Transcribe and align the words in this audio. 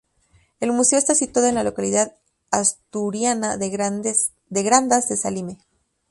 El 0.59 0.71
museo 0.71 0.97
está 0.97 1.13
situado 1.13 1.47
en 1.47 1.53
la 1.53 1.63
localidad 1.63 2.15
asturiana 2.49 3.57
de 3.57 3.69
Grandas 3.69 4.29
de 5.09 5.15
Salime. 5.15 5.59